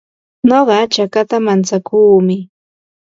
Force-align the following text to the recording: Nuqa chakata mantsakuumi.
Nuqa 0.47 0.77
chakata 0.93 1.35
mantsakuumi. 1.45 2.37